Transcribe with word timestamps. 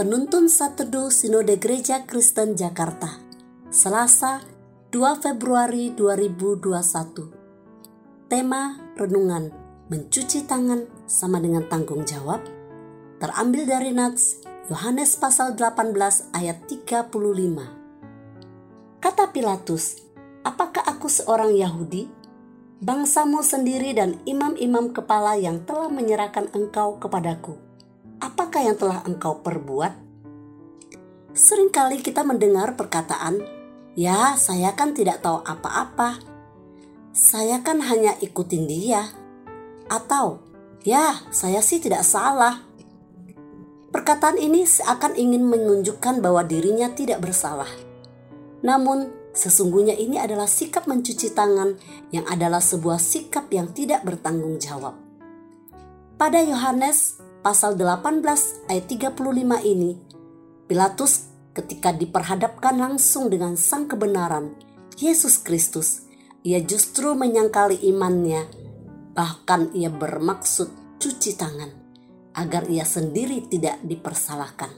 Penuntun 0.00 0.48
Satedu 0.48 1.12
Sinode 1.12 1.60
Gereja 1.60 2.08
Kristen 2.08 2.56
Jakarta 2.56 3.20
Selasa 3.68 4.40
2 4.96 4.96
Februari 5.20 5.92
2021 5.92 8.24
Tema 8.24 8.80
Renungan 8.96 9.52
Mencuci 9.92 10.48
tangan 10.48 10.88
sama 11.04 11.36
dengan 11.36 11.68
tanggung 11.68 12.08
jawab 12.08 12.40
Terambil 13.20 13.68
dari 13.68 13.92
Nats 13.92 14.40
Yohanes 14.72 15.20
pasal 15.20 15.52
18 15.52 15.92
ayat 16.32 16.64
35 16.64 19.04
Kata 19.04 19.24
Pilatus, 19.36 20.00
apakah 20.48 20.80
aku 20.88 21.12
seorang 21.12 21.52
Yahudi? 21.52 22.08
Bangsamu 22.80 23.44
sendiri 23.44 23.92
dan 23.92 24.16
imam-imam 24.24 24.96
kepala 24.96 25.36
yang 25.36 25.60
telah 25.68 25.92
menyerahkan 25.92 26.48
engkau 26.56 26.96
kepadaku 26.96 27.68
apakah 28.20 28.60
yang 28.62 28.76
telah 28.76 29.02
engkau 29.08 29.40
perbuat? 29.40 29.92
Seringkali 31.32 32.04
kita 32.04 32.22
mendengar 32.22 32.76
perkataan, 32.76 33.40
"Ya, 33.96 34.36
saya 34.36 34.76
kan 34.76 34.92
tidak 34.92 35.24
tahu 35.24 35.40
apa-apa. 35.42 36.20
Saya 37.10 37.64
kan 37.64 37.80
hanya 37.80 38.14
ikutin 38.20 38.68
dia." 38.68 39.10
Atau, 39.88 40.44
"Ya, 40.84 41.24
saya 41.32 41.64
sih 41.64 41.80
tidak 41.80 42.04
salah." 42.04 42.62
Perkataan 43.90 44.38
ini 44.38 44.62
seakan 44.62 45.18
ingin 45.18 45.42
menunjukkan 45.50 46.22
bahwa 46.22 46.46
dirinya 46.46 46.94
tidak 46.94 47.26
bersalah. 47.26 47.66
Namun, 48.62 49.10
sesungguhnya 49.34 49.98
ini 49.98 50.14
adalah 50.14 50.46
sikap 50.46 50.86
mencuci 50.86 51.34
tangan 51.34 51.74
yang 52.14 52.22
adalah 52.30 52.62
sebuah 52.62 53.02
sikap 53.02 53.50
yang 53.50 53.74
tidak 53.74 54.06
bertanggung 54.06 54.62
jawab. 54.62 54.94
Pada 56.14 56.38
Yohanes 56.44 57.18
pasal 57.40 57.72
18 57.76 58.20
ayat 58.68 58.84
35 58.84 59.16
ini, 59.64 59.96
Pilatus 60.68 61.32
ketika 61.56 61.90
diperhadapkan 61.90 62.76
langsung 62.76 63.32
dengan 63.32 63.56
sang 63.56 63.88
kebenaran, 63.88 64.52
Yesus 65.00 65.40
Kristus, 65.40 66.04
ia 66.44 66.60
justru 66.60 67.16
menyangkali 67.16 67.80
imannya, 67.88 68.44
bahkan 69.16 69.72
ia 69.72 69.88
bermaksud 69.88 71.00
cuci 71.00 71.32
tangan 71.40 71.72
agar 72.36 72.68
ia 72.68 72.84
sendiri 72.84 73.48
tidak 73.48 73.80
dipersalahkan. 73.82 74.70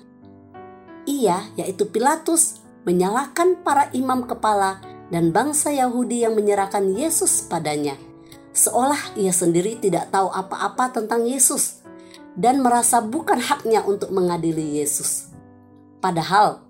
Ia, 1.05 1.51
yaitu 1.59 1.91
Pilatus, 1.91 2.63
menyalahkan 2.87 3.63
para 3.67 3.91
imam 3.91 4.25
kepala 4.25 4.79
dan 5.11 5.35
bangsa 5.35 5.75
Yahudi 5.75 6.23
yang 6.23 6.39
menyerahkan 6.39 6.95
Yesus 6.95 7.43
padanya, 7.43 7.99
seolah 8.55 9.19
ia 9.19 9.35
sendiri 9.35 9.83
tidak 9.83 10.15
tahu 10.15 10.31
apa-apa 10.31 10.95
tentang 10.95 11.27
Yesus 11.27 11.82
dan 12.37 12.65
merasa 12.65 13.05
bukan 13.05 13.39
haknya 13.41 13.85
untuk 13.85 14.09
mengadili 14.13 14.81
Yesus. 14.81 15.33
Padahal 16.01 16.65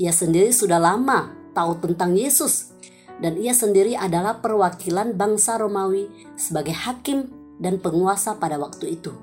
ia 0.00 0.10
sendiri 0.10 0.50
sudah 0.50 0.80
lama 0.80 1.30
tahu 1.52 1.78
tentang 1.84 2.16
Yesus 2.16 2.72
dan 3.20 3.38
ia 3.38 3.54
sendiri 3.54 3.94
adalah 3.94 4.40
perwakilan 4.42 5.14
bangsa 5.14 5.60
Romawi 5.60 6.10
sebagai 6.34 6.74
hakim 6.74 7.30
dan 7.62 7.78
penguasa 7.78 8.34
pada 8.40 8.58
waktu 8.58 8.98
itu. 8.98 9.14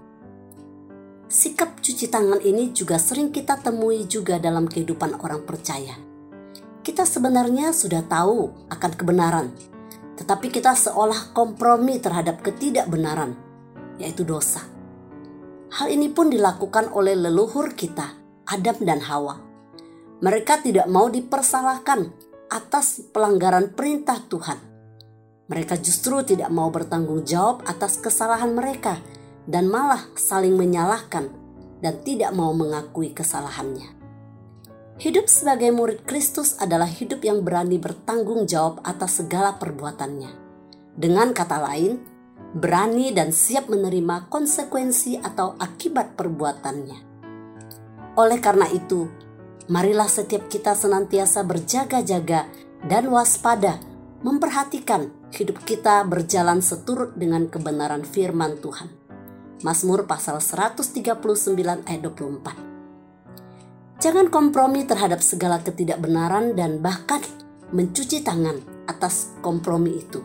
Sikap 1.29 1.77
cuci 1.83 2.09
tangan 2.09 2.41
ini 2.41 2.73
juga 2.73 2.97
sering 2.97 3.29
kita 3.29 3.61
temui 3.61 4.09
juga 4.09 4.41
dalam 4.41 4.65
kehidupan 4.65 5.21
orang 5.21 5.45
percaya. 5.45 5.93
Kita 6.81 7.05
sebenarnya 7.05 7.69
sudah 7.69 8.01
tahu 8.01 8.49
akan 8.71 8.91
kebenaran, 8.97 9.53
tetapi 10.17 10.49
kita 10.49 10.73
seolah 10.73 11.35
kompromi 11.37 12.01
terhadap 12.01 12.41
ketidakbenaran, 12.41 13.37
yaitu 14.01 14.25
dosa. 14.25 14.78
Hal 15.69 15.93
ini 15.93 16.09
pun 16.09 16.33
dilakukan 16.33 16.89
oleh 16.97 17.13
leluhur 17.13 17.77
kita, 17.77 18.17
Adam 18.49 18.77
dan 18.81 19.05
Hawa. 19.05 19.37
Mereka 20.19 20.65
tidak 20.65 20.89
mau 20.89 21.13
dipersalahkan 21.13 22.09
atas 22.49 23.05
pelanggaran 23.13 23.77
perintah 23.77 24.17
Tuhan. 24.25 24.57
Mereka 25.45 25.77
justru 25.77 26.25
tidak 26.25 26.49
mau 26.49 26.73
bertanggung 26.73 27.21
jawab 27.21 27.61
atas 27.69 28.01
kesalahan 28.01 28.53
mereka 28.57 28.97
dan 29.45 29.69
malah 29.69 30.09
saling 30.17 30.57
menyalahkan 30.57 31.29
dan 31.85 31.93
tidak 32.01 32.33
mau 32.33 32.49
mengakui 32.53 33.13
kesalahannya. 33.13 33.93
Hidup 34.99 35.31
sebagai 35.31 35.71
murid 35.71 36.03
Kristus 36.03 36.59
adalah 36.59 36.89
hidup 36.89 37.23
yang 37.23 37.45
berani 37.45 37.79
bertanggung 37.79 38.49
jawab 38.49 38.83
atas 38.83 39.23
segala 39.23 39.55
perbuatannya. 39.55 40.27
Dengan 40.99 41.31
kata 41.31 41.55
lain, 41.55 42.03
berani 42.53 43.13
dan 43.13 43.29
siap 43.29 43.69
menerima 43.69 44.25
konsekuensi 44.31 45.21
atau 45.21 45.53
akibat 45.61 46.17
perbuatannya. 46.17 46.99
Oleh 48.17 48.39
karena 48.41 48.65
itu, 48.73 49.05
marilah 49.69 50.09
setiap 50.09 50.49
kita 50.49 50.73
senantiasa 50.73 51.45
berjaga-jaga 51.45 52.49
dan 52.81 53.05
waspada, 53.13 53.77
memperhatikan 54.25 55.13
hidup 55.29 55.61
kita 55.61 56.01
berjalan 56.09 56.65
seturut 56.65 57.13
dengan 57.13 57.45
kebenaran 57.45 58.01
firman 58.01 58.57
Tuhan. 58.57 58.89
Mazmur 59.61 60.07
pasal 60.09 60.41
139 60.41 61.19
ayat 61.85 62.01
24. 62.01 63.99
Jangan 63.99 64.31
kompromi 64.31 64.87
terhadap 64.87 65.19
segala 65.19 65.59
ketidakbenaran 65.59 66.55
dan 66.55 66.79
bahkan 66.79 67.19
mencuci 67.75 68.23
tangan 68.23 68.63
atas 68.87 69.35
kompromi 69.43 69.99
itu 69.99 70.23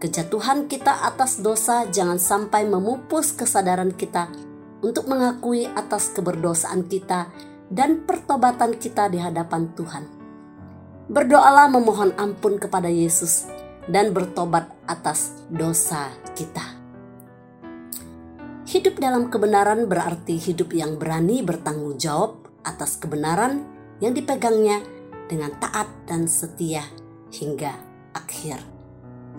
Kejatuhan 0.00 0.64
kita 0.64 1.12
atas 1.12 1.44
dosa 1.44 1.84
jangan 1.84 2.16
sampai 2.16 2.64
memupus 2.64 3.36
kesadaran 3.36 3.92
kita 3.92 4.32
untuk 4.80 5.04
mengakui 5.04 5.68
atas 5.68 6.16
keberdosaan 6.16 6.88
kita 6.88 7.28
dan 7.68 8.08
pertobatan 8.08 8.80
kita 8.80 9.12
di 9.12 9.20
hadapan 9.20 9.68
Tuhan. 9.76 10.08
Berdoalah 11.12 11.68
memohon 11.68 12.16
ampun 12.16 12.56
kepada 12.56 12.88
Yesus 12.88 13.44
dan 13.92 14.16
bertobat 14.16 14.72
atas 14.88 15.36
dosa 15.52 16.08
kita. 16.32 16.64
Hidup 18.72 18.96
dalam 19.04 19.28
kebenaran 19.28 19.84
berarti 19.84 20.40
hidup 20.40 20.72
yang 20.72 20.96
berani 20.96 21.44
bertanggung 21.44 22.00
jawab 22.00 22.48
atas 22.64 22.96
kebenaran 22.96 23.68
yang 24.00 24.16
dipegangnya 24.16 24.80
dengan 25.28 25.52
taat 25.60 25.92
dan 26.08 26.24
setia 26.24 26.88
hingga 27.36 27.76
akhir. 28.16 28.79